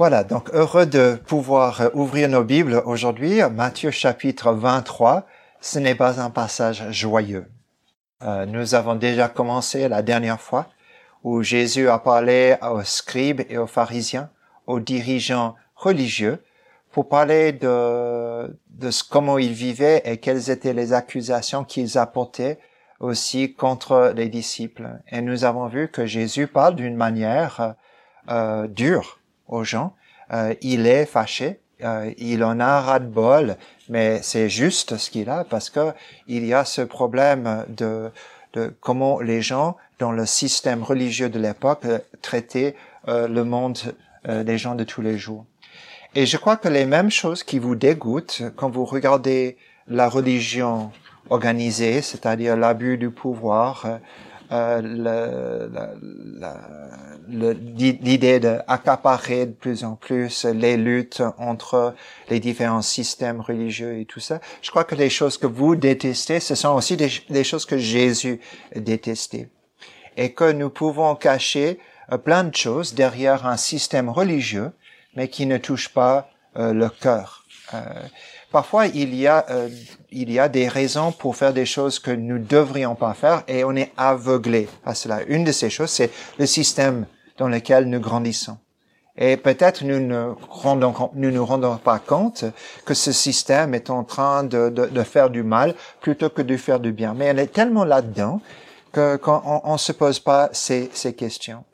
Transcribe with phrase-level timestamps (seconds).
[0.00, 3.42] Voilà, donc heureux de pouvoir euh, ouvrir nos Bibles aujourd'hui.
[3.52, 5.26] Matthieu chapitre 23,
[5.60, 7.44] ce n'est pas un passage joyeux.
[8.22, 10.68] Euh, nous avons déjà commencé la dernière fois
[11.22, 14.30] où Jésus a parlé aux scribes et aux pharisiens,
[14.66, 16.42] aux dirigeants religieux,
[16.92, 22.58] pour parler de, de comment ils vivaient et quelles étaient les accusations qu'ils apportaient
[23.00, 24.88] aussi contre les disciples.
[25.12, 27.74] Et nous avons vu que Jésus parle d'une manière
[28.30, 29.19] euh, dure
[29.50, 29.94] aux gens.
[30.32, 33.56] Euh, il est fâché, euh, il en a ras-de-bol,
[33.88, 35.92] mais c'est juste ce qu'il a parce que
[36.28, 38.10] il y a ce problème de,
[38.54, 42.74] de comment les gens dans le système religieux de l'époque euh, traitaient
[43.06, 43.78] le monde
[44.28, 45.46] des gens de tous les jours.
[46.14, 49.56] Et je crois que les mêmes choses qui vous dégoûtent quand vous regardez
[49.88, 50.92] la religion
[51.30, 53.86] organisée, c'est-à-dire l'abus du pouvoir,
[54.52, 55.68] euh,
[57.28, 61.94] l'idée d'accaparer de plus en plus les luttes entre
[62.28, 64.40] les différents systèmes religieux et tout ça.
[64.62, 68.40] Je crois que les choses que vous détestez, ce sont aussi des, choses que Jésus
[68.74, 69.48] détestait.
[70.16, 71.78] Et que nous pouvons cacher
[72.12, 74.72] euh, plein de choses derrière un système religieux,
[75.14, 77.44] mais qui ne touche pas euh, le cœur.
[77.74, 77.78] Euh,
[78.50, 79.68] Parfois, il y a, euh,
[80.10, 83.62] il y a des raisons pour faire des choses que nous devrions pas faire et
[83.64, 85.22] on est aveuglé à cela.
[85.28, 87.06] Une de ces choses, c'est le système
[87.38, 88.58] dans lequel nous grandissons.
[89.16, 92.44] Et peut-être nous ne rendons, nous rendons pas compte
[92.84, 96.56] que ce système est en train de, de, de faire du mal plutôt que de
[96.56, 97.14] faire du bien.
[97.14, 98.40] Mais elle est tellement là-dedans
[98.92, 101.64] que qu'on on, se pose pas ces, ces questions.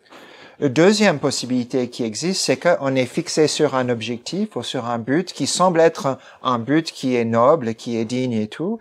[0.58, 4.98] La deuxième possibilité qui existe, c'est qu'on est fixé sur un objectif ou sur un
[4.98, 8.78] but qui semble être un but qui est noble, qui est digne et tout.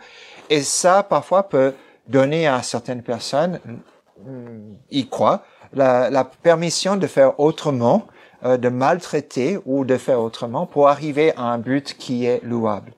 [0.49, 1.73] Et ça, parfois, peut
[2.07, 3.59] donner à certaines personnes,
[4.25, 8.07] mm, y croient, la, permission de faire autrement,
[8.45, 12.93] euh, de maltraiter ou de faire autrement pour arriver à un but qui est louable.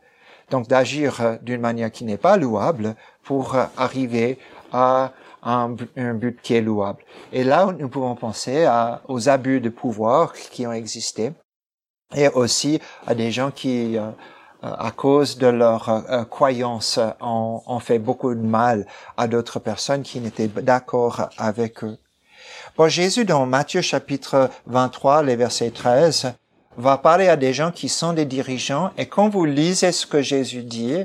[0.52, 4.38] Donc d'agir euh, d'une manière qui n'est pas louable pour euh, arriver
[4.72, 7.04] à un, but qui est louable.
[7.32, 11.32] Et là, nous pouvons penser à, aux abus de pouvoir qui ont existé
[12.16, 14.10] et aussi à des gens qui, euh,
[14.62, 18.86] à cause de leur euh, croyance, ont, ont, fait beaucoup de mal
[19.18, 21.98] à d'autres personnes qui n'étaient d'accord avec eux.
[22.78, 26.34] Bon, Jésus, dans Matthieu chapitre 23, les versets 13,
[26.78, 30.22] va parler à des gens qui sont des dirigeants et quand vous lisez ce que
[30.22, 31.04] Jésus dit,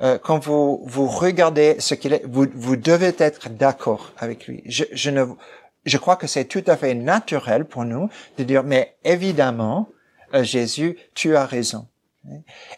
[0.00, 4.62] euh, quand vous vous regardez ce qu'il est, vous, vous devez être d'accord avec lui.
[4.66, 5.24] Je, je ne,
[5.84, 9.88] je crois que c'est tout à fait naturel pour nous de dire, mais évidemment,
[10.34, 11.86] euh, Jésus, tu as raison.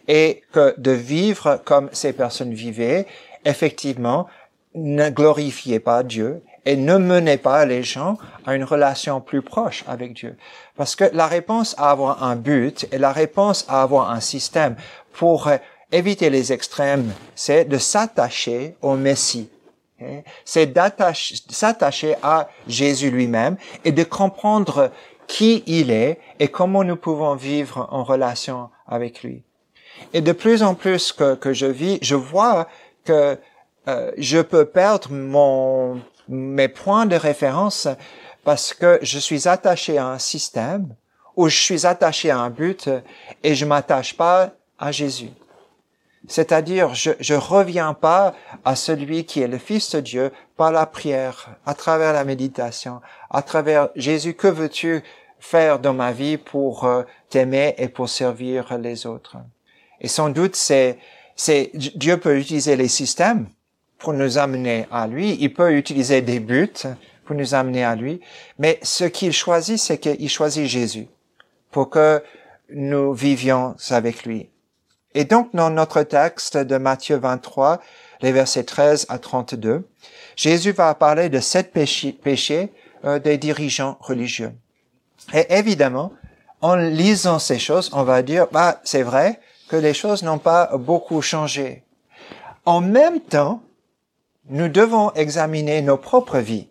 [0.06, 3.06] Et que de vivre comme ces personnes vivaient,
[3.44, 4.28] effectivement,
[4.74, 8.16] ne glorifiez pas Dieu et ne menez pas les gens
[8.46, 10.36] à une relation plus proche avec Dieu.
[10.76, 14.76] Parce que la réponse à avoir un but et la réponse à avoir un système
[15.12, 15.48] pour
[15.92, 19.48] éviter les extrêmes, c'est de s'attacher au Messie.
[20.00, 20.20] Hein?
[20.44, 20.72] C'est
[21.50, 24.90] s'attacher à Jésus lui-même et de comprendre
[25.26, 29.42] qui il est et comment nous pouvons vivre en relation avec lui.
[30.12, 32.66] Et de plus en plus que, que je vis, je vois
[33.04, 33.38] que
[33.88, 37.88] euh, je peux perdre mon, mes points de référence
[38.44, 40.94] parce que je suis attaché à un système
[41.36, 42.90] ou je suis attaché à un but
[43.42, 45.30] et je m'attache pas à Jésus.
[46.28, 50.86] C'est-à-dire, je ne reviens pas à celui qui est le Fils de Dieu par la
[50.86, 53.00] prière, à travers la méditation,
[53.30, 55.02] à travers Jésus, que veux-tu
[55.38, 59.38] faire dans ma vie pour euh, t'aimer et pour servir les autres?
[60.00, 60.98] Et sans doute, c'est,
[61.36, 63.48] c'est, Dieu peut utiliser les systèmes
[63.98, 65.36] pour nous amener à lui.
[65.40, 66.72] Il peut utiliser des buts
[67.24, 68.20] pour nous amener à lui.
[68.58, 71.06] Mais ce qu'il choisit, c'est qu'il choisit Jésus
[71.70, 72.22] pour que
[72.70, 74.48] nous vivions avec lui.
[75.14, 77.80] Et donc, dans notre texte de Matthieu 23,
[78.22, 79.88] les versets 13 à 32,
[80.36, 82.72] Jésus va parler de sept péchés,
[83.04, 84.52] euh, des dirigeants religieux.
[85.34, 86.12] Et évidemment,
[86.60, 90.76] en lisant ces choses, on va dire, bah, c'est vrai que les choses n'ont pas
[90.76, 91.84] beaucoup changé.
[92.64, 93.62] En même temps,
[94.48, 96.68] nous devons examiner nos propres vies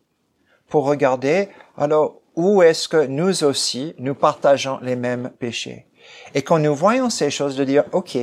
[0.70, 5.89] pour regarder, alors, où est-ce que nous aussi, nous partageons les mêmes péchés.
[6.34, 8.18] Et quand nous voyons ces choses, de dire, OK,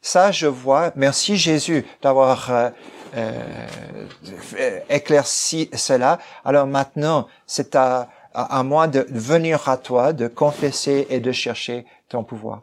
[0.00, 2.70] ça je vois, merci Jésus d'avoir euh,
[3.16, 6.18] euh, éclairci cela.
[6.44, 11.86] Alors maintenant, c'est à, à, moi de venir à toi, de confesser et de chercher
[12.08, 12.62] ton pouvoir.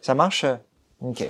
[0.00, 0.44] Ça marche?
[1.04, 1.28] Ok.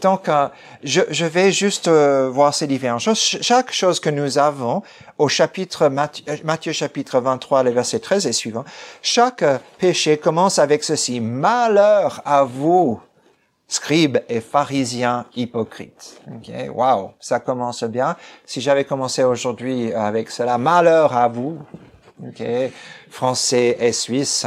[0.00, 0.48] Donc, euh,
[0.84, 3.18] je, je, vais juste euh, voir ces différentes choses.
[3.18, 4.82] chaque chose que nous avons
[5.18, 8.64] au chapitre Matthieu, euh, Matthieu chapitre 23, le verset 13 et suivant,
[9.02, 9.44] chaque
[9.78, 11.20] péché commence avec ceci.
[11.20, 13.00] Malheur à vous,
[13.66, 16.20] scribes et pharisiens hypocrites.
[16.28, 18.16] Ok, wow, ça commence bien.
[18.46, 21.58] Si j'avais commencé aujourd'hui avec cela, malheur à vous,
[22.26, 22.42] ok,
[23.10, 24.46] français et suisse,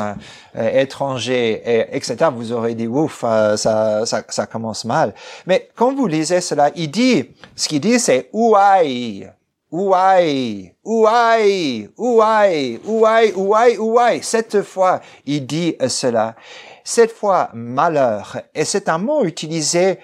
[0.56, 2.29] euh, étranger, et, etc.
[2.33, 5.13] Vous aurez dit ouf, euh, ça, ça, ça commence mal.
[5.45, 9.29] Mais quand vous lisez cela, il dit, ce qu'il dit, c'est ouaï,
[9.71, 14.23] ouaï, ouaï, ouaï, ouaï, ouaï, ouaï.
[14.23, 16.35] Cette fois, il dit cela.
[16.83, 18.41] Cette fois, malheur.
[18.53, 20.00] Et c'est un mot utilisé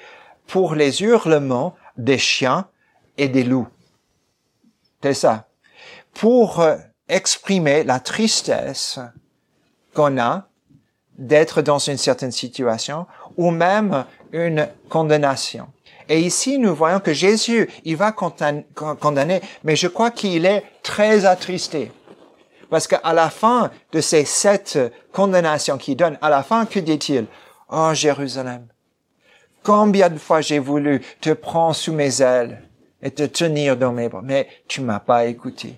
[0.48, 2.68] pour les hurlements des chiens
[3.18, 3.68] et des loups.
[5.04, 5.48] C'est ça.
[6.14, 6.78] Pour euh,
[7.10, 9.00] exprimer la tristesse
[9.94, 10.48] qu'on a
[11.18, 13.08] d'être dans une certaine situation
[13.38, 15.68] ou même une condamnation.
[16.10, 21.26] Et ici, nous voyons que Jésus, il va condamner, mais je crois qu'il est très
[21.26, 21.92] attristé.
[22.70, 24.80] Parce qu'à la fin de ces sept
[25.12, 27.26] condamnations qu'il donne, à la fin, que dit-il?
[27.70, 28.68] Oh, Jérusalem,
[29.64, 32.62] combien de fois j'ai voulu te prendre sous mes ailes
[33.02, 35.76] et te tenir dans mes bras, mais tu m'as pas écouté.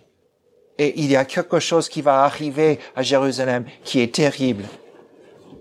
[0.80, 4.64] Et il y a quelque chose qui va arriver à Jérusalem qui est terrible.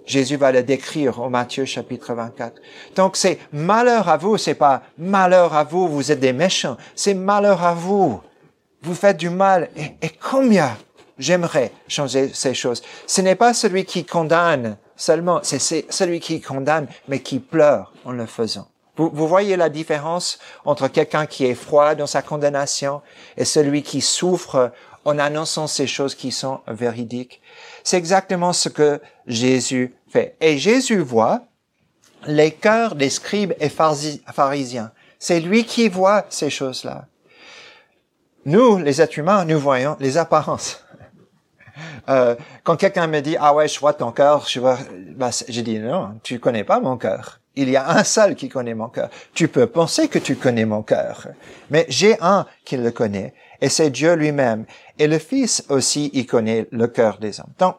[0.06, 2.60] Jésus va le décrire au Matthieu chapitre 24.
[2.96, 7.14] Donc c'est malheur à vous, c'est pas malheur à vous, vous êtes des méchants, c'est
[7.14, 8.20] malheur à vous.
[8.82, 9.68] Vous faites du mal.
[9.76, 10.78] Et, combien
[11.18, 12.82] j'aimerais changer ces choses?
[13.06, 18.12] Ce n'est pas celui qui condamne seulement, c'est celui qui condamne, mais qui pleure en
[18.12, 18.68] le faisant.
[18.96, 23.00] Vous voyez la différence entre quelqu'un qui est froid dans sa condamnation
[23.36, 24.72] et celui qui souffre
[25.08, 27.40] en annonçant ces choses qui sont véridiques.
[27.82, 30.36] C'est exactement ce que Jésus fait.
[30.40, 31.44] Et Jésus voit
[32.26, 34.92] les cœurs des scribes et pharisiens.
[35.18, 37.06] C'est lui qui voit ces choses-là.
[38.44, 40.84] Nous, les êtres humains, nous voyons les apparences.
[42.08, 42.34] Euh,
[42.64, 44.78] quand quelqu'un me dit ah ouais je vois ton cœur, je vois,
[45.14, 47.38] bah, je dis non, tu connais pas mon cœur.
[47.54, 49.10] Il y a un seul qui connaît mon cœur.
[49.32, 51.28] Tu peux penser que tu connais mon cœur,
[51.70, 54.64] mais j'ai un qui le connaît et c'est Dieu lui-même.
[54.98, 57.52] Et le Fils aussi, il connaît le cœur des hommes.
[57.58, 57.76] Donc,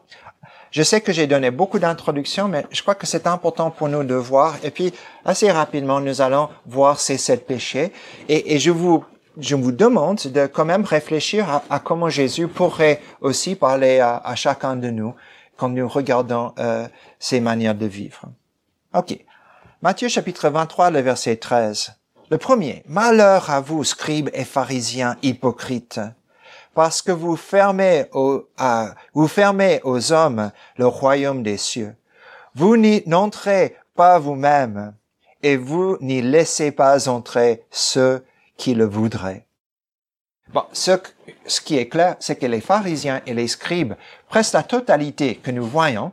[0.70, 4.04] je sais que j'ai donné beaucoup d'introductions, mais je crois que c'est important pour nous
[4.04, 4.56] de voir.
[4.62, 4.92] Et puis,
[5.24, 7.92] assez rapidement, nous allons voir ces sept péchés.
[8.28, 9.04] Et, et je vous
[9.38, 14.34] je vous demande de quand même réfléchir à, comment Jésus pourrait aussi parler à, à,
[14.34, 15.14] chacun de nous
[15.56, 16.86] quand nous regardons euh,
[17.18, 18.22] ces manières de vivre.
[18.94, 19.18] Ok.
[19.82, 21.92] Matthieu chapitre 23, le verset 13.
[22.30, 26.00] Le premier, Malheur à vous, scribes et pharisiens hypocrites,
[26.74, 28.48] parce que vous fermez, aux,
[29.14, 31.94] vous fermez aux hommes le royaume des cieux.
[32.54, 34.94] Vous n'y n'entrez pas vous-même,
[35.42, 38.24] et vous n'y laissez pas entrer ceux
[38.56, 39.46] qui le voudraient.
[40.52, 40.92] Bon, ce,
[41.46, 43.94] ce qui est clair, c'est que les pharisiens et les scribes,
[44.28, 46.12] presque la totalité que nous voyons,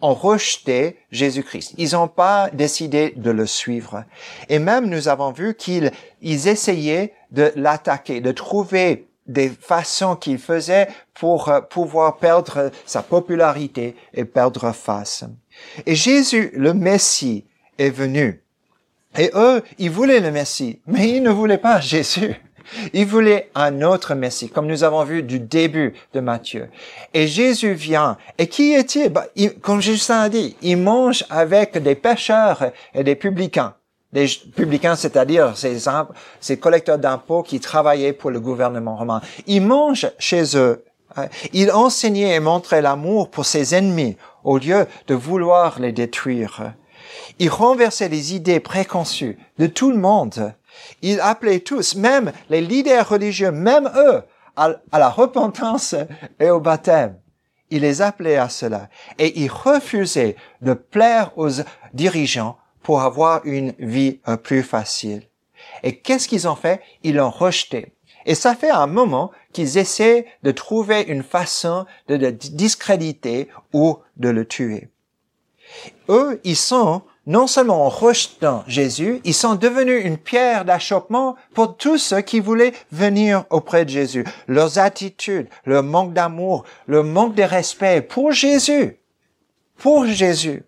[0.00, 1.74] ont rejeté Jésus-Christ.
[1.78, 4.04] Ils n'ont pas décidé de le suivre.
[4.48, 10.38] Et même nous avons vu qu'ils ils essayaient de l'attaquer, de trouver des façons qu'ils
[10.38, 15.24] faisaient pour euh, pouvoir perdre sa popularité et perdre face.
[15.86, 17.44] Et Jésus, le Messie,
[17.78, 18.42] est venu.
[19.16, 22.34] Et eux, ils voulaient le Messie, mais ils ne voulaient pas Jésus.
[22.92, 26.70] Il voulait un autre Messie, comme nous avons vu du début de Matthieu.
[27.12, 28.16] Et Jésus vient.
[28.38, 29.10] Et qui est-il?
[29.10, 29.26] Bah,
[29.60, 33.74] Comme Jésus a dit, il mange avec des pêcheurs et des publicains.
[34.14, 35.76] Des publicains, c'est-à-dire ces,
[36.40, 39.20] ces collecteurs d'impôts qui travaillaient pour le gouvernement romain.
[39.46, 40.82] Il mange chez eux.
[41.52, 46.72] Il enseignait et montrait l'amour pour ses ennemis au lieu de vouloir les détruire.
[47.38, 50.54] Il renversait les idées préconçues de tout le monde
[51.02, 54.22] il appelait tous, même les leaders religieux, même eux,
[54.56, 55.94] à, la repentance
[56.38, 57.18] et au baptême.
[57.70, 58.88] Il les appelait à cela.
[59.18, 61.50] Et il refusait de plaire aux
[61.92, 65.22] dirigeants pour avoir une vie euh, plus facile.
[65.82, 66.80] Et qu'est-ce qu'ils ont fait?
[67.02, 67.94] Ils l'ont rejeté.
[68.26, 73.98] Et ça fait un moment qu'ils essaient de trouver une façon de le discréditer ou
[74.16, 74.88] de le tuer.
[76.08, 81.76] Eux, ils sont non seulement en rejetant Jésus, ils sont devenus une pierre d'achoppement pour
[81.76, 84.24] tous ceux qui voulaient venir auprès de Jésus.
[84.46, 88.98] Leurs attitudes, leur manque d'amour, leur manque de respect pour Jésus,
[89.78, 90.64] pour Jésus,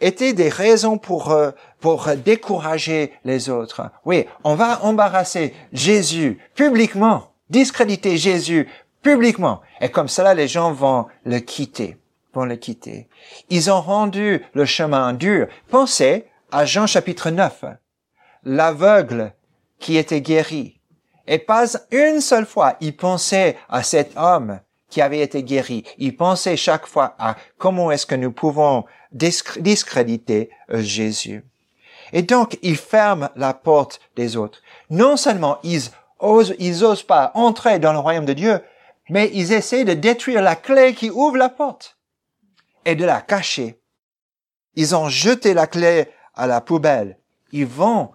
[0.00, 3.90] étaient des raisons pour, euh, pour décourager les autres.
[4.04, 8.68] Oui, on va embarrasser Jésus publiquement, discréditer Jésus
[9.02, 9.60] publiquement.
[9.80, 11.96] Et comme cela, les gens vont le quitter
[12.32, 13.08] vont le quitter.
[13.48, 15.48] Ils ont rendu le chemin dur.
[15.68, 17.64] Pensez à Jean chapitre 9,
[18.44, 19.32] l'aveugle
[19.78, 20.80] qui était guéri.
[21.26, 25.84] Et pas une seule fois, il pensait à cet homme qui avait été guéri.
[25.98, 31.44] Il pensait chaque fois à comment est-ce que nous pouvons discréditer euh, Jésus.
[32.12, 34.62] Et donc, il ferme la porte des autres.
[34.90, 38.60] Non seulement ils osent, ils osent pas entrer dans le royaume de Dieu,
[39.08, 41.98] mais ils essaient de détruire la clé qui ouvre la porte
[42.84, 43.80] et de la cacher.
[44.74, 47.18] Ils ont jeté la clé à la poubelle.
[47.52, 48.10] Ils vont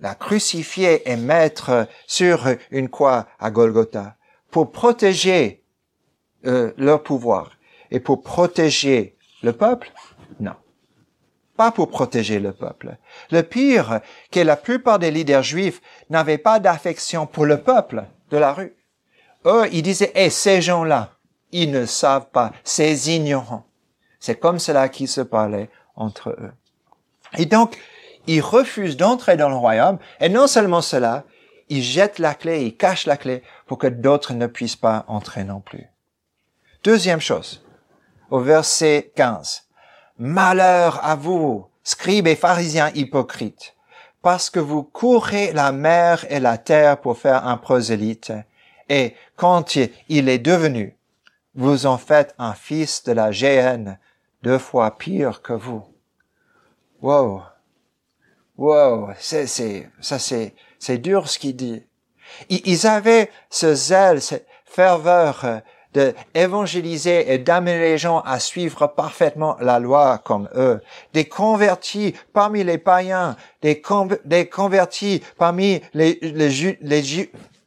[0.00, 4.16] la crucifier et mettre sur une croix à Golgotha
[4.50, 5.61] pour protéger
[6.46, 7.52] euh, leur pouvoir
[7.90, 9.92] et pour protéger le peuple
[10.40, 10.54] Non.
[11.56, 12.96] Pas pour protéger le peuple.
[13.30, 18.38] Le pire, que la plupart des leaders juifs n'avaient pas d'affection pour le peuple de
[18.38, 18.74] la rue.
[19.44, 21.10] Eux, ils disaient, eh, ces gens-là,
[21.52, 23.66] ils ne savent pas, ces ignorants.
[24.18, 26.52] C'est comme cela qu'ils se parlaient entre eux.
[27.36, 27.78] Et donc,
[28.26, 31.24] ils refusent d'entrer dans le royaume, et non seulement cela,
[31.68, 35.44] ils jettent la clé, ils cachent la clé pour que d'autres ne puissent pas entrer
[35.44, 35.91] non plus.
[36.84, 37.64] Deuxième chose,
[38.28, 39.68] au verset 15.
[40.18, 43.76] Malheur à vous, scribes et pharisiens hypocrites,
[44.20, 48.32] parce que vous courez la mer et la terre pour faire un prosélyte,
[48.88, 49.76] et quand
[50.08, 50.96] il est devenu,
[51.54, 54.00] vous en faites un fils de la géhenne,
[54.42, 55.84] deux fois pire que vous.
[57.00, 57.42] Wow.
[58.58, 59.10] Wow.
[59.20, 61.86] C'est, c'est, ça c'est, c'est dur ce qu'il dit.
[62.48, 65.62] Ils avaient ce zèle, cette ferveur
[65.94, 70.80] de évangéliser et d'amener les gens à suivre parfaitement la loi comme eux,
[71.12, 76.18] des convertis parmi les païens, des, convertis parmi les,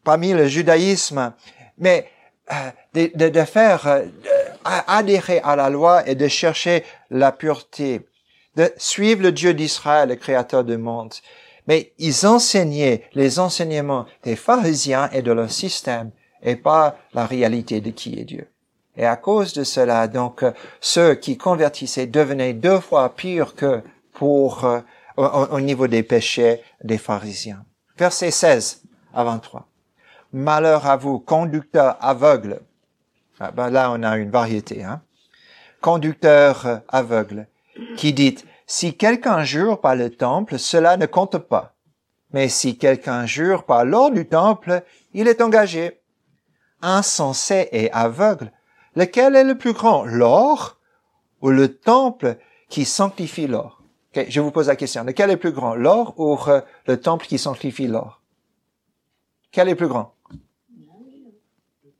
[0.03, 1.33] parmi le judaïsme,
[1.77, 2.09] mais
[2.51, 4.05] euh, de, de, faire euh,
[4.63, 8.07] adhérer à la loi et de chercher la pureté,
[8.55, 11.13] de suivre le Dieu d'Israël, le Créateur du monde.
[11.67, 16.11] Mais ils enseignaient les enseignements des pharisiens et de leur système
[16.45, 18.47] et pas la réalité de qui est Dieu.
[18.95, 20.45] Et à cause de cela, donc,
[20.79, 23.81] ceux qui convertissaient devenaient deux fois pires que
[24.13, 24.79] pour, euh,
[25.17, 27.65] au, niveau des péchés des pharisiens.
[27.97, 28.83] Verset 16
[29.13, 29.67] à 23.
[30.31, 32.61] Malheur à vous, conducteurs aveugles.
[33.39, 34.83] Ah, ben là, on a une variété.
[34.83, 35.01] Hein?
[35.81, 37.47] Conducteur aveugle,
[37.97, 41.73] qui dit, si quelqu'un jure par le temple, cela ne compte pas.
[42.31, 44.83] Mais si quelqu'un jure par l'or du temple,
[45.13, 45.99] il est engagé
[46.85, 48.51] insensé et aveugle,
[48.95, 50.77] lequel est le plus grand, l'or
[51.41, 52.37] ou le temple
[52.69, 53.81] qui sanctifie l'or?
[54.29, 57.25] Je vous pose la question, lequel est le plus grand, l'or ou euh, le temple
[57.25, 58.21] qui sanctifie l'or?
[59.51, 60.13] Quel est le plus grand?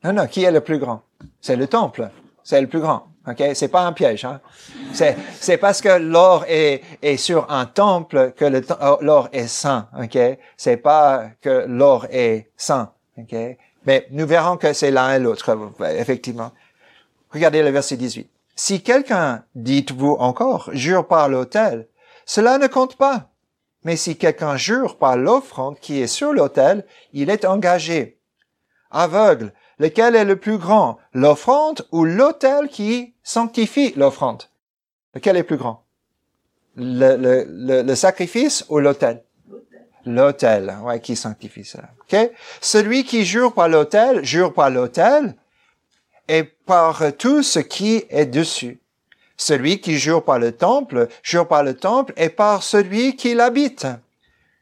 [0.03, 1.01] Non, non, qui est le plus grand?
[1.41, 2.09] C'est le temple,
[2.43, 3.07] c'est le plus grand.
[3.27, 4.23] Ok, c'est pas un piège.
[4.23, 4.39] Hein?
[4.93, 8.45] C'est parce que l'or est sur un temple que
[9.01, 9.89] l'or est saint.
[9.99, 10.17] Ok,
[10.55, 12.93] c'est pas que l'or est saint.
[13.17, 13.35] Ok,
[13.85, 15.57] mais nous verrons que c'est l'un et l'autre,
[15.97, 16.51] effectivement.
[17.31, 18.29] Regardez le verset 18.
[18.55, 21.87] Si quelqu'un, dites-vous encore, jure par l'autel,
[22.25, 23.29] cela ne compte pas.
[23.83, 28.17] Mais si quelqu'un jure par l'offrande qui est sur l'autel, il est engagé.
[28.89, 34.43] Aveugle, lequel est le plus grand, l'offrande ou l'autel qui sanctifie l'offrande?
[35.13, 35.83] Lequel est plus grand?
[36.77, 37.45] Le,
[37.83, 39.25] le sacrifice ou l'autel?
[40.05, 41.79] L'autel, ouais, qui sanctifie ça.
[42.01, 42.31] Ok?
[42.62, 45.35] Celui qui jure par l'autel, jure par l'autel
[46.27, 48.79] et par tout ce qui est dessus.
[49.38, 53.88] Celui qui jure par le temple, jure par le temple et par celui qui l'habite.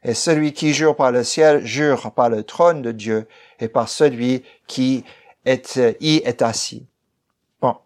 [0.02, 3.26] Et celui qui jure par le ciel, jure par le trône de Dieu
[3.60, 5.04] et par celui qui
[5.44, 6.86] est, y est assis.
[7.60, 7.76] Bon.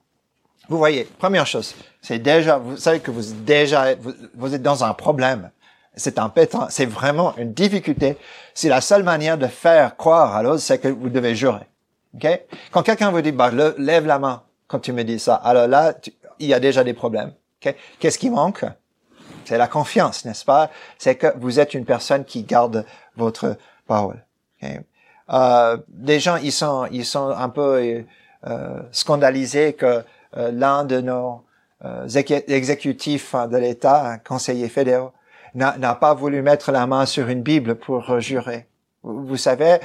[0.69, 3.95] Vous voyez, première chose, c'est déjà, vous savez que vous déjà,
[4.35, 5.51] vous êtes dans un problème
[5.99, 8.17] c'est embêtant, c'est vraiment une difficulté.
[8.55, 11.67] C'est la seule manière de faire croire à l'autre, c'est que vous devez jurer.
[12.15, 12.47] Okay?
[12.71, 15.95] Quand quelqu'un vous dit, bah, lève la main quand tu me dis ça, alors là,
[16.39, 17.33] il y a déjà des problèmes.
[17.61, 17.77] Okay?
[17.99, 18.65] Qu'est-ce qui manque?
[19.45, 20.71] C'est la confiance, n'est-ce pas?
[20.99, 22.85] C'est que vous êtes une personne qui garde
[23.17, 24.25] votre parole.
[24.63, 24.81] Okay?
[25.31, 28.05] Euh, des gens, ils sont, ils sont un peu
[28.47, 30.05] euh, scandalisés que
[30.37, 31.45] euh, l'un de nos
[31.85, 35.11] euh, exécutifs de l'État, conseiller fédéral,
[35.59, 38.67] n'a pas voulu mettre la main sur une Bible pour jurer.
[39.03, 39.79] Vous savez,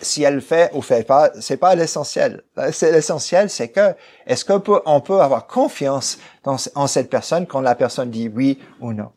[0.00, 2.42] si elle fait ou fait pas, c'est pas l'essentiel.
[2.72, 3.94] C'est l'essentiel, c'est que
[4.26, 8.28] est-ce qu'on peut, on peut avoir confiance dans, en cette personne quand la personne dit
[8.28, 9.10] oui ou non?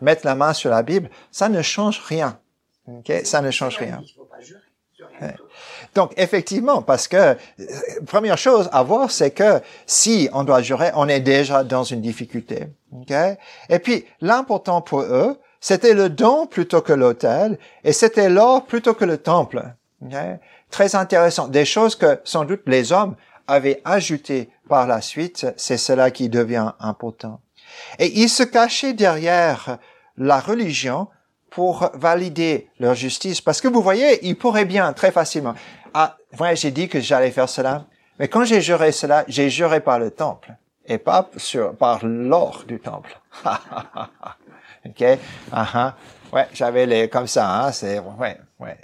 [0.00, 2.38] Mettre la main sur la Bible, ça ne change rien.
[2.86, 4.02] Ok, ça ne change rien.
[5.94, 7.36] Donc, effectivement, parce que, euh,
[8.06, 12.00] première chose à voir, c'est que si on doit jurer, on est déjà dans une
[12.00, 12.66] difficulté.
[13.02, 13.34] Okay?
[13.68, 18.94] Et puis, l'important pour eux, c'était le don plutôt que l'autel, et c'était l'or plutôt
[18.94, 19.64] que le temple.
[20.04, 20.36] Okay?
[20.70, 21.48] Très intéressant.
[21.48, 23.14] Des choses que, sans doute, les hommes
[23.46, 27.40] avaient ajoutées par la suite, c'est cela qui devient important.
[27.98, 29.78] Et ils se cachaient derrière
[30.16, 31.08] la religion
[31.54, 33.40] pour valider leur justice.
[33.40, 35.54] Parce que vous voyez, ils pourraient bien très facilement.
[35.94, 37.84] Ah, ouais, j'ai dit que j'allais faire cela.
[38.18, 40.52] Mais quand j'ai juré cela, j'ai juré par le temple
[40.86, 43.18] et pas sur, par l'or du temple.
[44.86, 45.16] ok, uh
[45.52, 45.92] -huh.
[46.32, 48.78] ouais, j'avais les comme ça, hein, c'est ouais, ouais.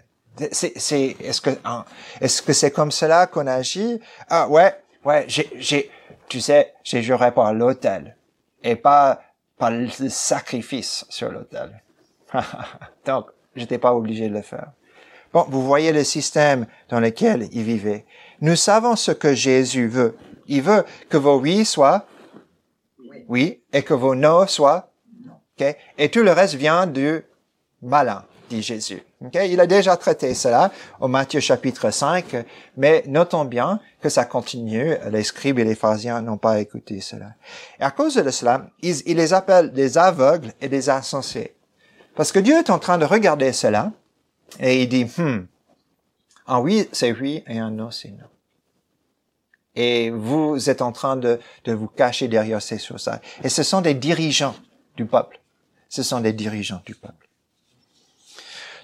[0.52, 1.84] C'est, c'est, est-ce que, hein,
[2.20, 4.00] est-ce que c'est comme cela qu'on agit?
[4.28, 4.72] Ah ouais,
[5.04, 5.90] ouais, j'ai, j'ai,
[6.28, 8.16] tu sais, j'ai juré par l'autel
[8.62, 9.20] et pas
[9.58, 11.82] par le sacrifice sur l'autel.
[13.06, 14.72] Donc, j'étais pas obligé de le faire.
[15.32, 18.04] Bon, vous voyez le système dans lequel il vivait.
[18.40, 20.16] Nous savons ce que Jésus veut.
[20.49, 22.06] Il veut que vos oui soient
[23.30, 24.90] oui, et que vos non soient
[25.54, 25.76] okay?
[25.96, 27.22] Et tout le reste vient du
[27.80, 29.02] malin, dit Jésus.
[29.25, 29.50] Okay?
[29.52, 32.44] Il a déjà traité cela au Matthieu chapitre 5,
[32.76, 34.96] mais notons bien que ça continue.
[35.10, 37.34] Les scribes et les pharisiens n'ont pas écouté cela.
[37.78, 41.54] Et à cause de cela, il, il les appelle des aveugles et des insensés.
[42.14, 43.93] Parce que Dieu est en train de regarder cela
[44.59, 45.47] et il dit, hmm,
[46.47, 48.26] un oui, c'est oui et un non, c'est non.
[49.76, 53.21] Et vous êtes en train de, de vous cacher derrière ces choses-là.
[53.45, 54.57] Et ce sont des dirigeants
[54.97, 55.40] du peuple.
[55.88, 57.29] Ce sont des dirigeants du peuple.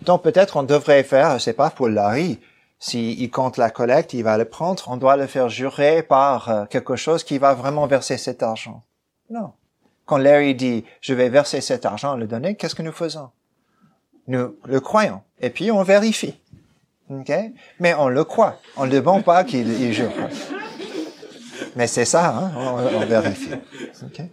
[0.02, 2.38] Donc peut-être on devrait faire, je sais pas, pour Larry,
[2.78, 6.64] s'il compte la collecte, il va le prendre, on doit le faire jurer par euh,
[6.66, 8.82] quelque chose qui va vraiment verser cet argent.
[9.30, 9.52] Non.
[10.06, 13.30] Quand Larry dit, je vais verser cet argent, le donner, qu'est-ce que nous faisons?
[14.28, 15.20] Nous le croyons.
[15.40, 16.40] Et puis, on vérifie.
[17.10, 17.52] Okay?
[17.80, 18.58] Mais on le croit.
[18.76, 20.12] On ne demande pas qu'il jure.
[21.74, 22.52] Mais c'est ça, hein?
[22.56, 23.54] on, vérifie.
[24.06, 24.30] Okay?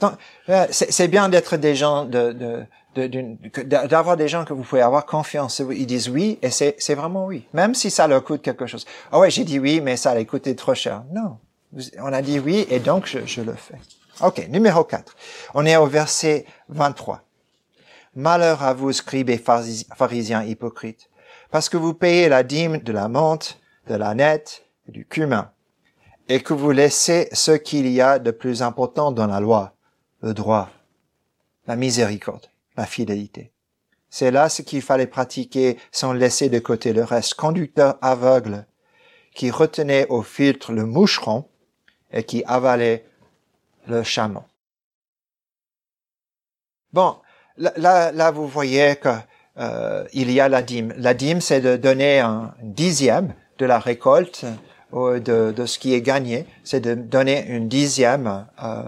[0.00, 0.12] Donc,
[0.48, 5.04] euh, c'est bien d'être des gens de, de d'avoir des gens que vous pouvez avoir
[5.04, 5.60] confiance.
[5.70, 7.46] Ils disent oui et c'est vraiment oui.
[7.52, 8.86] Même si ça leur coûte quelque chose.
[9.10, 11.02] Ah ouais, j'ai dit oui, mais ça allait coûter trop cher.
[11.12, 11.38] Non.
[11.98, 13.78] On a dit oui et donc je, je le fais.
[14.20, 15.16] Ok, numéro 4.
[15.54, 17.22] On est au verset 23.
[18.14, 21.10] Malheur à vous, scribes et pharisiens hypocrites,
[21.50, 25.50] parce que vous payez la dîme de la menthe, de la nette et du cumin,
[26.28, 29.74] et que vous laissez ce qu'il y a de plus important dans la loi,
[30.22, 30.70] le droit,
[31.66, 32.46] la miséricorde,
[32.76, 33.50] la fidélité.
[34.10, 37.34] C'est là ce qu'il fallait pratiquer sans laisser de côté le reste.
[37.34, 38.64] Conducteur aveugle
[39.34, 41.48] qui retenait au filtre le moucheron
[42.14, 43.04] et qui avalait
[43.86, 44.44] le chameau.
[46.92, 47.16] Bon,
[47.58, 49.10] là, là, vous voyez que
[49.58, 50.94] euh, il y a la dîme.
[50.96, 54.46] La dîme, c'est de donner un dixième de la récolte
[54.92, 56.46] ou de, de ce qui est gagné.
[56.62, 58.82] C'est de donner une dixième euh,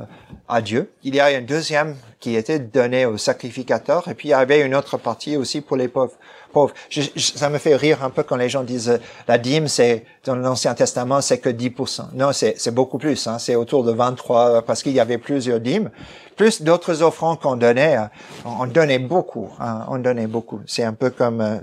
[0.49, 0.93] à Dieu.
[1.03, 4.65] Il y a une deuxième qui était donnée au sacrificateur, et puis il y avait
[4.65, 6.15] une autre partie aussi pour les pauvres.
[6.57, 6.75] Pauvres.
[7.17, 10.37] ça me fait rire un peu quand les gens disent euh, la dîme, c'est dans
[10.37, 12.15] l'Ancien Testament, c'est que 10%.
[12.15, 13.27] Non, c'est beaucoup plus.
[13.27, 15.91] Hein, c'est autour de 23 parce qu'il y avait plusieurs dîmes
[16.37, 18.11] plus d'autres offrandes qu'on donnait, hein.
[18.45, 20.61] on donnait beaucoup, hein, on donnait beaucoup.
[20.67, 21.57] C'est un peu comme euh,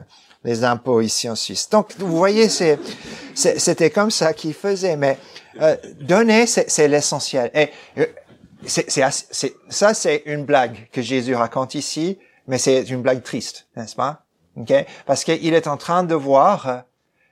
[0.43, 1.69] les impôts ici en Suisse.
[1.69, 4.97] Donc, vous voyez, c'était comme ça qu'ils faisaient.
[4.97, 5.17] Mais
[5.61, 7.51] euh, donner, c'est l'essentiel.
[7.53, 8.05] Et euh,
[8.65, 8.87] c'est,
[9.69, 14.22] ça, c'est une blague que Jésus raconte ici, mais c'est une blague triste, n'est-ce pas?
[14.57, 14.85] Okay?
[15.05, 16.83] Parce qu'il est en train de voir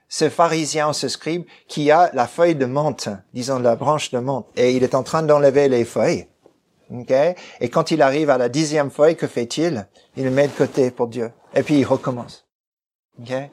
[0.08, 4.46] ce pharisien, ce scribe, qui a la feuille de menthe, disons la branche de menthe,
[4.56, 6.26] et il est en train d'enlever les feuilles.
[6.94, 7.34] Okay?
[7.60, 9.88] Et quand il arrive à la dixième feuille, que fait-il?
[10.16, 11.32] Il le met de côté pour Dieu.
[11.54, 12.44] Et puis il recommence.
[13.22, 13.50] Okay?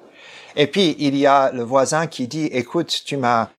[0.58, 3.52] Et puis il y a le voisin qui dit, écoute, tu m'as,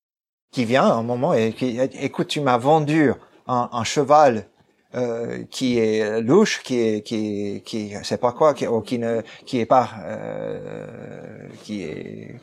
[0.52, 3.14] qui vient un moment et qui, écoute, tu m'as vendu
[3.46, 4.49] un cheval
[4.94, 9.60] euh, qui est louche, qui est qui qui c'est pas quoi, qui, qui ne qui
[9.60, 12.40] est pas euh, qui est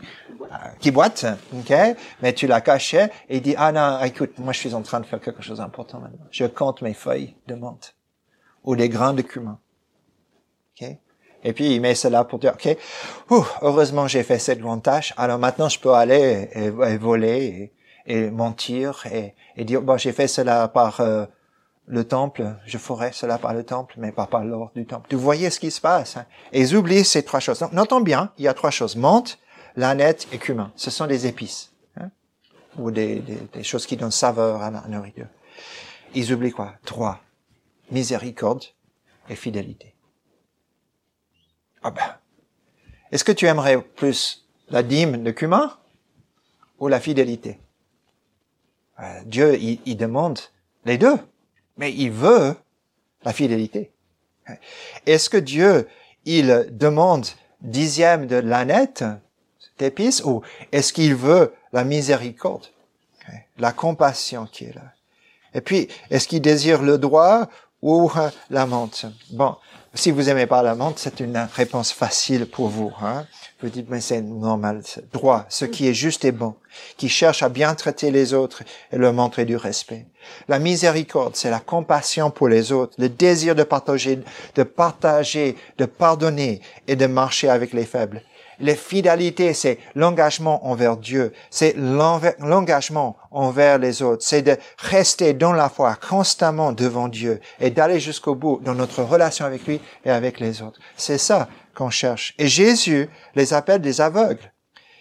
[0.80, 1.74] qui boite, ok,
[2.22, 5.00] mais tu l'as caché et il dit ah non écoute moi je suis en train
[5.02, 7.96] de faire quelque chose d'important maintenant, je compte mes feuilles de menthe
[8.64, 9.60] ou des grains de cumin,
[10.80, 10.88] ok?
[11.44, 12.78] Et puis il met cela pour dire, ok,
[13.62, 15.14] heureusement j'ai fait cette grande tâche.
[15.18, 17.72] Alors maintenant je peux aller et, voler
[18.06, 21.26] et, mentir et, et dire bon j'ai fait cela par euh,
[21.88, 25.16] le temple, je ferai cela par le temple, mais pas par l'ordre du temple.
[25.16, 26.18] Vous voyez ce qui se passe.
[26.18, 26.26] Hein?
[26.52, 27.60] Et ils oublient ces trois choses.
[27.60, 28.98] Donc, notons bien, il y a trois choses.
[28.98, 29.40] Menthe,
[29.76, 30.72] lanette et cumin.
[30.76, 31.72] Ce sont des épices.
[32.00, 32.10] Hein?
[32.78, 33.24] Ou des,
[33.54, 35.28] des, choses qui donnent saveur à la nourriture.
[36.14, 36.74] Ils oublient quoi?
[36.84, 37.22] Trois.
[37.90, 38.66] Miséricorde
[39.30, 39.96] et fidélité.
[41.84, 42.18] Ah ben.
[43.12, 45.78] Est-ce que tu aimerais plus la dîme de cumin
[46.80, 47.60] ou la fidélité?
[49.00, 50.40] Euh, Dieu, il, demande
[50.84, 51.18] les deux,
[51.78, 52.56] mais il veut
[53.24, 53.92] la fidélité.
[55.06, 55.88] Est-ce que Dieu,
[56.26, 57.26] il demande
[57.62, 59.04] dixième de l'aneth,
[59.78, 62.68] d'épices, ou est-ce qu'il veut la miséricorde,
[63.58, 64.94] la compassion qui est là
[65.54, 67.50] Et puis, est-ce qu'il désire le droit
[67.82, 68.12] ou
[68.50, 69.56] la menthe Bon,
[69.94, 72.92] si vous aimez pas la c'est une réponse facile pour vous.
[73.02, 73.26] Hein?
[73.62, 76.56] Vous dites, mais c'est normal, droit, ce qui est juste et bon,
[76.98, 80.06] qui cherche à bien traiter les autres et leur montrer du respect.
[80.48, 84.20] La miséricorde, c'est la compassion pour les autres, le désir de partager,
[84.56, 88.22] de partager, de pardonner et de marcher avec les faibles.
[88.60, 95.54] La fidélité, c'est l'engagement envers Dieu, c'est l'engagement envers les autres, c'est de rester dans
[95.54, 100.10] la foi constamment devant Dieu et d'aller jusqu'au bout dans notre relation avec lui et
[100.10, 100.80] avec les autres.
[100.96, 102.34] C'est ça qu'on cherche.
[102.40, 104.52] Et Jésus les appelle des aveugles,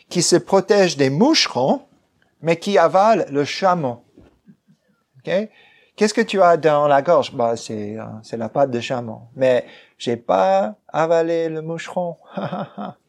[0.09, 1.83] qui se protègent des moucherons,
[2.43, 4.05] mais qui avalent le chameau.
[5.25, 7.33] Qu'est-ce que tu as dans la gorge?
[7.33, 9.23] Bah, c'est c'est la pâte de chameau.
[9.35, 9.65] Mais
[9.99, 12.17] j'ai pas avalé le moucheron.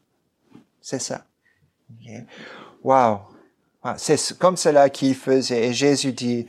[0.90, 1.26] C'est ça.
[2.82, 3.20] Wow.
[3.98, 5.68] C'est comme cela qu'il faisait.
[5.68, 6.48] Et Jésus dit,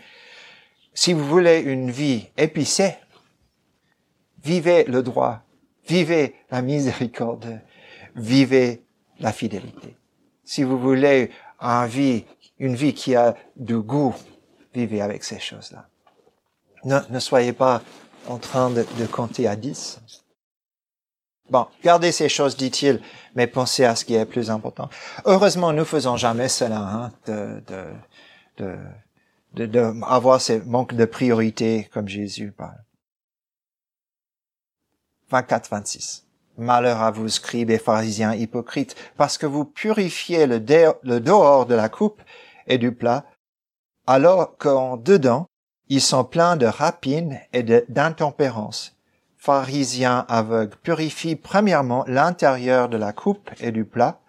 [0.94, 2.94] si vous voulez une vie épicée,
[4.44, 5.42] vivez le droit,
[5.88, 7.60] vivez la miséricorde,
[8.14, 8.84] vivez
[9.18, 9.96] la fidélité.
[10.44, 12.24] Si vous voulez une vie,
[12.60, 14.14] une vie qui a du goût,
[14.72, 15.88] vivez avec ces choses-là.
[16.84, 17.82] Ne, ne soyez pas
[18.28, 20.00] en train de, de compter à dix.
[21.50, 23.00] Bon, gardez ces choses, dit-il,
[23.34, 24.90] mais pensez à ce qui est plus important.
[25.24, 27.62] Heureusement, nous faisons jamais cela, hein, de,
[28.58, 28.76] de,
[29.54, 32.76] de, de, avoir ces manques de priorité comme Jésus parle.
[35.30, 36.26] 24, 26.
[36.58, 40.56] Malheur à vous, scribes et pharisiens hypocrites, parce que vous purifiez le,
[41.02, 42.20] le dehors de la coupe
[42.66, 43.24] et du plat,
[44.06, 45.46] alors qu'en dedans,
[45.88, 48.97] ils sont pleins de rapines et d'intempérance
[49.48, 54.20] pharisien aveugle, purifie premièrement l'intérieur de la coupe et du plat,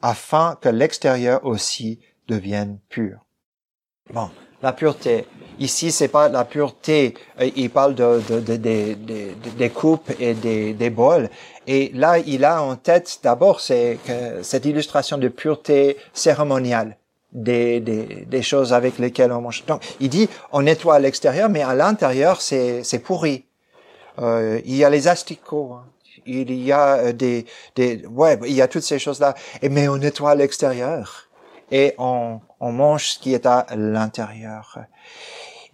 [0.00, 3.18] afin que l'extérieur aussi devienne pur.
[4.14, 4.30] Bon,
[4.62, 5.26] la pureté.
[5.58, 7.12] Ici, c'est pas la pureté.
[7.42, 8.56] Euh, il parle de, de,
[9.58, 11.28] des coupes et des, des bols.
[11.66, 13.98] Et là, il a en tête d'abord c'est
[14.40, 16.96] cette illustration de pureté cérémoniale.
[17.34, 19.66] Des, des, des, choses avec lesquelles on mange.
[19.66, 23.44] Donc, il dit, on nettoie l'extérieur, mais à l'intérieur, c'est pourri.
[24.18, 25.84] Euh, il y a les asticots, hein.
[26.26, 29.34] il y a euh, des, des, ouais, il y a toutes ces choses-là.
[29.62, 31.28] Et mais on nettoie l'extérieur
[31.70, 34.78] et on, on mange ce qui est à l'intérieur.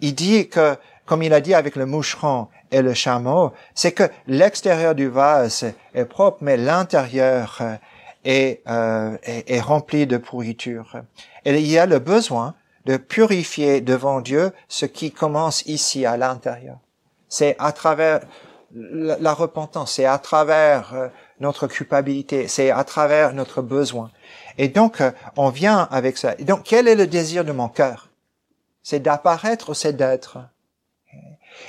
[0.00, 4.05] Il dit que, comme il a dit avec le moucheron et le chameau, c'est que
[4.26, 7.61] l'extérieur du vase est propre, mais l'intérieur
[8.24, 10.96] est, euh, est, est rempli de pourriture.
[11.44, 12.55] Et il y a le besoin
[12.87, 16.79] de purifier devant Dieu ce qui commence ici à l'intérieur.
[17.31, 18.21] C'est à travers
[18.75, 21.09] la, repentance, c'est à travers euh,
[21.40, 24.11] notre culpabilité, c'est à travers notre besoin.
[24.59, 26.35] Et donc, euh, on vient avec ça.
[26.38, 28.11] Et donc, quel est le désir de mon cœur?
[28.83, 30.38] C'est d'apparaître ou c'est d'être?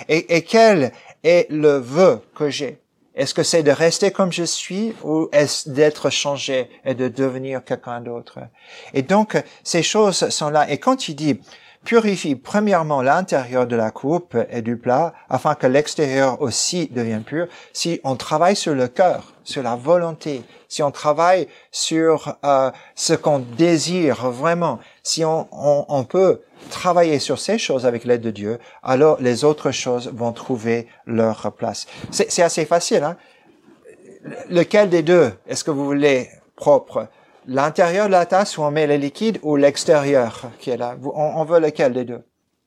[0.10, 0.91] Et, et quel
[1.24, 2.82] est le vœu que j'ai?
[3.13, 7.63] Est-ce que c'est de rester comme je suis ou est-ce d'être changé et de devenir
[7.63, 8.39] quelqu'un d'autre?
[8.93, 10.69] Et donc, ces choses sont là.
[10.69, 11.41] Et quand il dit
[11.84, 17.48] purifie premièrement l'intérieur de la coupe et du plat afin que l'extérieur aussi devienne pur.
[17.74, 23.13] Si on travaille sur le cœur, sur la volonté, si on travaille sur euh, ce
[23.13, 28.60] qu'on désire vraiment, si on, on, peut travailler sur ces choses avec l'aide de Dieu,
[28.84, 31.88] alors les autres choses vont trouver leur place.
[32.12, 33.04] C'est assez facile.
[33.04, 33.17] Hein?
[34.50, 37.08] Lequel des deux est-ce que vous voulez propre?
[37.45, 40.95] L'intérieur de la tasse où on met le liquide ou l'extérieur qui est là?
[41.13, 42.23] On, veut lequel des deux?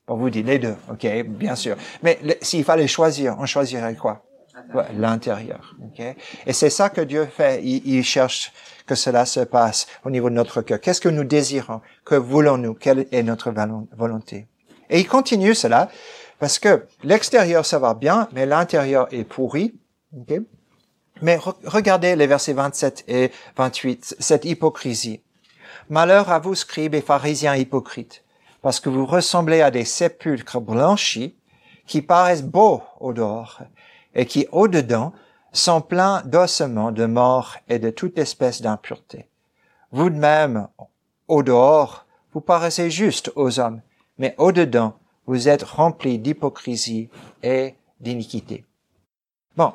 [0.07, 1.75] On vous dit les deux, ok, bien sûr.
[2.03, 4.23] Mais s'il fallait choisir, on choisirait quoi?
[4.97, 6.15] L'intérieur, ok.
[6.45, 7.61] Et c'est ça que Dieu fait.
[7.63, 8.53] Il, cherche
[8.85, 10.79] que cela se passe au niveau de notre cœur.
[10.79, 11.81] Qu'est-ce que nous désirons?
[12.05, 12.73] Que voulons-nous?
[12.73, 13.53] Quelle est notre
[13.97, 14.47] volonté?
[14.89, 15.89] Et il continue cela
[16.39, 19.73] parce que l'extérieur ça va bien, mais l'intérieur est pourri.
[21.21, 25.21] Mais regardez les versets 27 et 28, cette hypocrisie.
[25.89, 28.23] Malheur à vous, scribes et pharisiens hypocrites,
[28.61, 31.35] parce que vous ressemblez à des sépulcres blanchis
[31.85, 33.61] qui paraissent beaux au dehors
[34.15, 35.13] et qui au dedans
[35.51, 39.27] sont pleins d'ossements, de mort et de toute espèce d'impureté.
[39.91, 40.67] Vous de même,
[41.27, 43.81] au dehors, vous paraissez juste aux hommes,
[44.17, 44.97] mais au dedans,
[45.27, 47.09] vous êtes remplis d'hypocrisie
[47.43, 48.65] et d'iniquité.
[49.55, 49.73] Bon,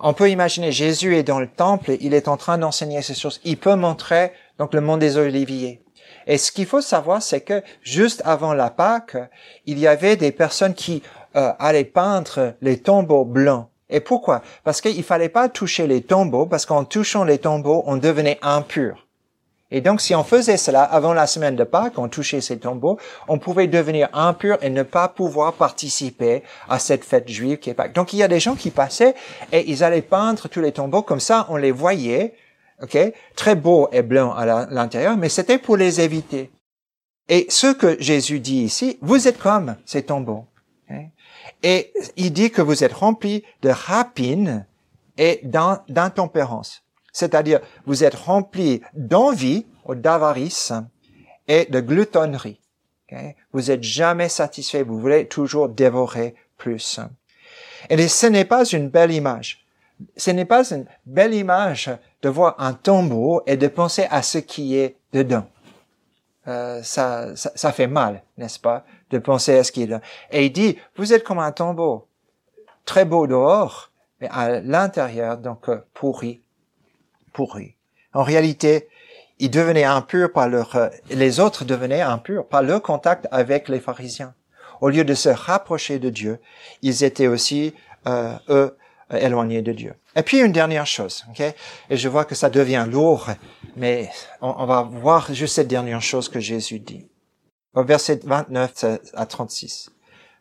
[0.00, 3.40] on peut imaginer Jésus est dans le temple, il est en train d'enseigner ces choses.
[3.44, 5.82] Il peut montrer donc le monde des oliviers.
[6.26, 9.16] Et ce qu'il faut savoir, c'est que juste avant la Pâque,
[9.66, 11.02] il y avait des personnes qui
[11.36, 13.68] euh, allaient peindre les tombeaux blancs.
[13.90, 14.42] Et pourquoi?
[14.64, 19.03] Parce qu'il fallait pas toucher les tombeaux, parce qu'en touchant les tombeaux, on devenait impur.
[19.76, 22.96] Et donc, si on faisait cela avant la semaine de Pâques, on touchait ces tombeaux,
[23.26, 27.74] on pouvait devenir impur et ne pas pouvoir participer à cette fête juive qui est
[27.74, 27.92] Pâques.
[27.92, 29.16] Donc, il y a des gens qui passaient
[29.50, 32.34] et ils allaient peindre tous les tombeaux comme ça, on les voyait,
[32.84, 32.96] ok,
[33.34, 36.52] très beau et blanc à l'intérieur, mais c'était pour les éviter.
[37.28, 40.44] Et ce que Jésus dit ici, vous êtes comme ces tombeaux.
[41.64, 44.66] Et il dit que vous êtes remplis de rapine
[45.18, 46.84] et d'intempérance.
[47.14, 50.72] C'est-à-dire, vous êtes remplis d'envie ou d'avarice
[51.48, 52.60] et de gloutonnerie.
[53.52, 56.98] Vous êtes jamais satisfait, vous voulez toujours dévorer plus.
[57.88, 59.64] Et ce n'est pas une belle image.
[60.16, 61.90] Ce n'est pas une belle image
[62.22, 65.46] de voir un tombeau et de penser à ce qui est dedans.
[66.48, 70.00] Euh, ça, ça, ça, fait mal, n'est-ce pas, de penser à ce qui est là.
[70.30, 72.06] Et il dit, vous êtes comme un tombeau,
[72.84, 76.42] très beau dehors, mais à l'intérieur, donc euh, pourri,
[77.34, 77.76] pourri.
[78.14, 78.88] En réalité,
[79.38, 83.80] ils devenaient impurs par leur, euh, les autres devenaient impurs par leur contact avec les
[83.80, 84.34] pharisiens.
[84.80, 86.38] Au lieu de se rapprocher de Dieu,
[86.80, 87.74] ils étaient aussi,
[88.06, 88.76] euh, eux,
[89.10, 89.94] éloignés de Dieu.
[90.16, 91.40] Et puis une dernière chose, ok?
[91.90, 93.28] Et je vois que ça devient lourd,
[93.76, 94.08] mais
[94.40, 97.06] on, on, va voir juste cette dernière chose que Jésus dit.
[97.74, 99.90] Au verset 29 à 36.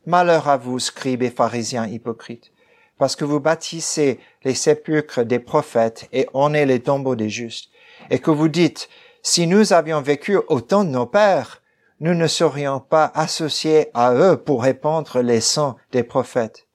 [0.05, 2.52] Malheur à vous, scribes et pharisiens hypocrites,
[2.97, 7.69] parce que vous bâtissez les sépulcres des prophètes et ornez les tombeaux des justes,
[8.09, 8.89] et que vous dites,
[9.21, 11.61] si nous avions vécu au temps de nos pères,
[11.99, 16.67] nous ne serions pas associés à eux pour répandre les sangs des prophètes.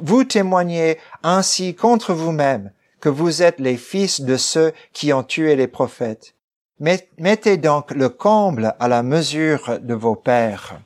[0.00, 5.56] Vous témoignez ainsi contre vous-même que vous êtes les fils de ceux qui ont tué
[5.56, 6.34] les prophètes.
[6.80, 10.80] Mettez donc le comble à la mesure de vos pères.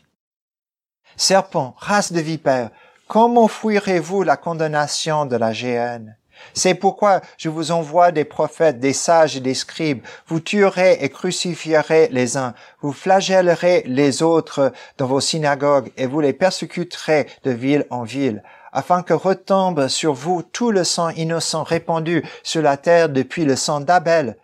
[1.17, 2.71] Serpent, race de vipères,
[3.11, 6.17] comment fuirez-vous la condamnation de la géhenne?
[6.55, 10.05] C'est pourquoi je vous envoie des prophètes, des sages et des scribes.
[10.29, 16.21] Vous tuerez et crucifierez les uns, vous flagellerez les autres dans vos synagogues et vous
[16.21, 21.65] les persécuterez de ville en ville afin que retombe sur vous tout le sang innocent
[21.65, 24.37] répandu sur la terre depuis le sang d'Abel,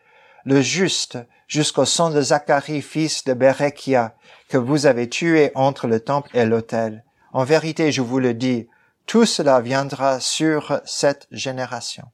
[0.44, 4.16] le juste, jusqu'au sang de Zacharie, fils de Berekia,
[4.48, 7.06] que vous avez tué entre le temple et l'autel.
[7.37, 8.66] En vérité, je vous le dis,
[9.05, 12.05] tout cela viendra sur cette génération.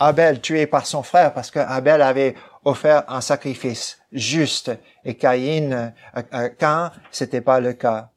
[0.00, 4.72] Abel tué par son frère parce que Abel avait offert un sacrifice juste
[5.04, 8.08] et Caïn, euh, euh, Cain, c'était pas le cas.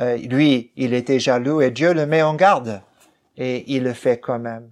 [0.00, 2.80] Euh, lui, il était jaloux et Dieu le met en garde
[3.36, 4.70] et il le fait quand même.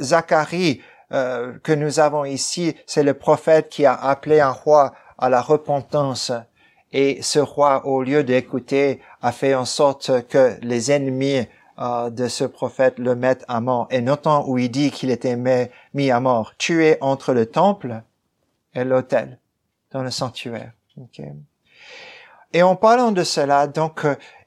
[0.00, 5.40] Zacharie, que nous avons ici, c'est le prophète qui a appelé un roi à la
[5.40, 6.32] repentance.
[6.92, 11.46] Et ce roi, au lieu d'écouter, a fait en sorte que les ennemis
[11.78, 13.86] de ce prophète le mettent à mort.
[13.90, 15.36] Et notons où il dit qu'il était
[15.94, 18.02] mis à mort, tué entre le temple
[18.74, 19.38] et l'autel,
[19.92, 20.72] dans le sanctuaire.
[22.52, 24.06] Et en parlant de cela, donc,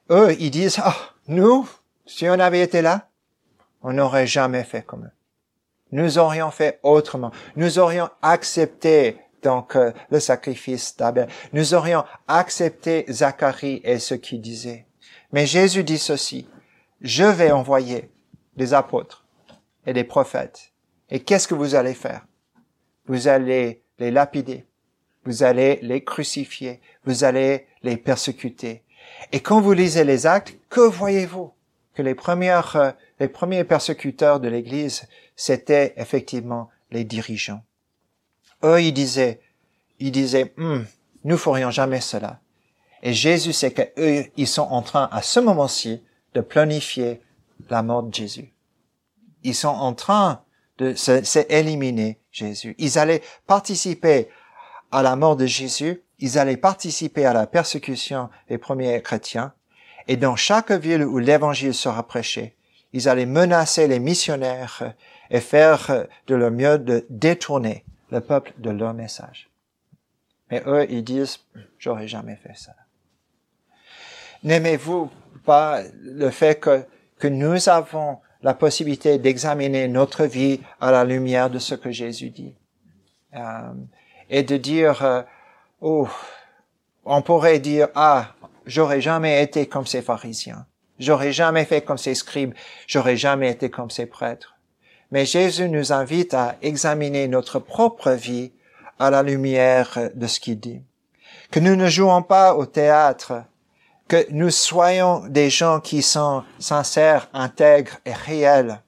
[0.09, 0.95] eux, ils disent, ah,
[1.27, 1.69] nous,
[2.05, 3.07] si on avait été là,
[3.83, 5.11] on n'aurait jamais fait comme eux.
[5.93, 7.31] Nous aurions fait autrement.
[7.55, 11.27] Nous aurions accepté donc euh, le sacrifice d'Abel.
[11.53, 14.85] Nous aurions accepté Zacharie et ce qu'il disait.
[15.31, 16.47] Mais Jésus dit ceci,
[17.01, 18.09] je vais envoyer
[18.57, 19.25] des apôtres
[19.85, 20.71] et des prophètes.
[21.09, 22.25] Et qu'est-ce que vous allez faire?
[23.07, 24.65] Vous allez les lapider,
[25.25, 28.83] vous allez les crucifier, vous allez les persécuter,
[29.31, 31.53] et quand vous lisez les actes, que voyez-vous?
[31.93, 37.63] Que les premières, euh, les premiers persécuteurs de l'Église, c'était effectivement les dirigeants.
[38.63, 39.41] Eux, ils disaient,
[39.99, 40.85] ils disaient, hum,
[41.23, 42.39] nous ferions jamais cela.
[43.03, 47.21] Et Jésus sait qu'eux, ils sont en train, à ce moment-ci, de planifier
[47.69, 48.53] la mort de Jésus.
[49.43, 50.43] Ils sont en train
[50.77, 52.75] de s'éliminer Jésus.
[52.77, 54.29] Ils allaient participer
[54.91, 59.53] à la mort de Jésus ils allaient participer à la persécution des premiers chrétiens,
[60.07, 62.55] et dans chaque ville où l'évangile sera prêché,
[62.93, 64.93] ils allaient menacer les missionnaires
[65.29, 69.49] et faire de leur mieux de détourner le peuple de leur message.
[70.49, 71.39] Mais eux, ils disent,
[71.79, 72.73] j'aurais jamais fait ça.
[74.43, 75.09] N'aimez-vous
[75.45, 76.85] pas le fait que,
[77.19, 82.31] que nous avons la possibilité d'examiner notre vie à la lumière de ce que Jésus
[82.31, 82.55] dit?
[83.35, 83.73] Euh,
[84.29, 85.21] et de dire, euh,
[85.81, 86.07] Oh,
[87.05, 88.35] on pourrait dire, ah,
[88.67, 90.67] j'aurais jamais été comme ces pharisiens.
[90.99, 92.53] J'aurais jamais fait comme ces scribes.
[92.85, 94.50] J'aurais jamais été comme ces prêtres.
[95.11, 98.51] Mais Jésus nous invite à examiner notre propre vie
[98.97, 100.81] à la lumière de ce qu'il dit.
[101.51, 103.43] Que nous ne jouons pas au théâtre,
[104.07, 108.81] que nous soyons des gens qui sont sincères, intègres et réels,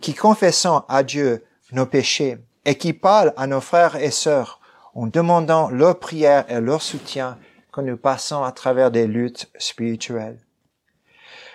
[0.00, 4.60] qui confessons à Dieu nos péchés et qui parlent à nos frères et sœurs
[4.94, 7.38] en demandant leur prière et leur soutien
[7.70, 10.38] quand nous passons à travers des luttes spirituelles.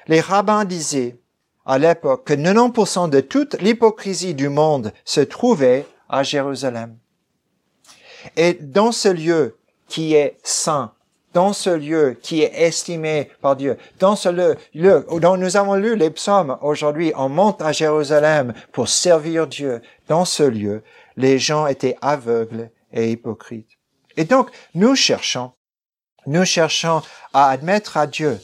[0.08, 1.18] Les rabbins disaient
[1.66, 6.98] à l'époque que 90% de toute l'hypocrisie du monde se trouvait à Jérusalem.
[8.38, 10.94] Et dans ce lieu qui est saint,
[11.34, 14.30] dans ce lieu qui est estimé par Dieu, dans ce
[14.74, 19.82] lieu, dont nous avons lu les psaumes aujourd'hui, on monte à Jérusalem pour servir Dieu.
[20.08, 20.82] Dans ce lieu,
[21.18, 23.78] les gens étaient aveugles et hypocrites.
[24.18, 25.52] Et donc, nous cherchons,
[26.26, 27.02] nous cherchons
[27.34, 28.40] à admettre à Dieu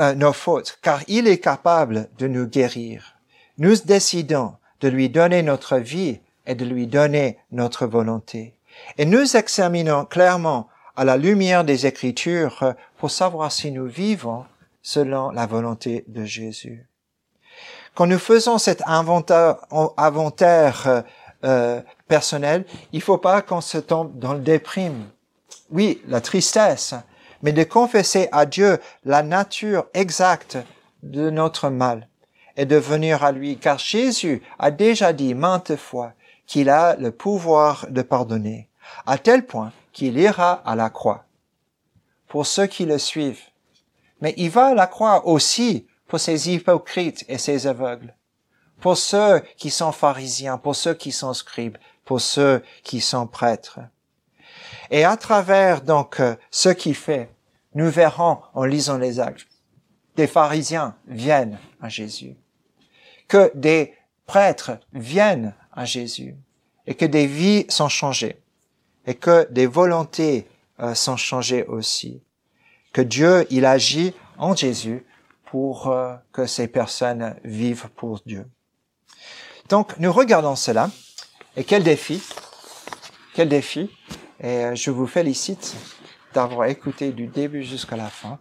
[0.00, 3.16] euh, nos fautes, car il est capable de nous guérir.
[3.58, 8.54] Nous décidons de lui donner notre vie et de lui donner notre volonté.
[8.98, 14.46] Et nous examinons clairement à la lumière des Écritures pour savoir si nous vivons
[14.82, 16.86] selon la volonté de Jésus.
[17.94, 19.56] Quand nous faisons cet inventaire,
[21.44, 25.06] euh, personnel, il faut pas qu'on se tombe dans le déprime.
[25.70, 26.94] Oui, la tristesse,
[27.42, 30.58] mais de confesser à Dieu la nature exacte
[31.02, 32.08] de notre mal
[32.56, 36.12] et de venir à lui, car Jésus a déjà dit maintes fois
[36.46, 38.68] qu'il a le pouvoir de pardonner,
[39.06, 41.24] à tel point qu'il ira à la croix
[42.30, 43.42] pour ceux qui le suivent.
[44.22, 48.14] Mais il va à la croix aussi pour ces hypocrites et ces aveugles,
[48.80, 53.80] pour ceux qui sont pharisiens, pour ceux qui sont scribes, pour ceux qui sont prêtres.
[54.90, 57.30] Et à travers donc euh, ce qu'il fait,
[57.74, 59.46] nous verrons en lisant les actes,
[60.16, 62.36] des pharisiens viennent à Jésus,
[63.28, 63.94] que des
[64.26, 66.36] prêtres viennent à Jésus,
[66.86, 68.40] et que des vies sont changées,
[69.06, 70.48] et que des volontés
[70.80, 72.22] euh, sont changées aussi,
[72.92, 75.04] que Dieu, il agit en Jésus
[75.44, 78.46] pour euh, que ces personnes vivent pour Dieu.
[79.68, 80.90] Donc, nous regardons cela,
[81.56, 82.22] et quel défi,
[83.34, 83.90] quel défi,
[84.40, 85.76] et euh, je vous félicite
[86.32, 88.38] d'avoir écouté du début jusqu'à la fin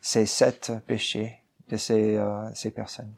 [0.00, 3.12] ces sept péchés de ces, euh, ces personnes.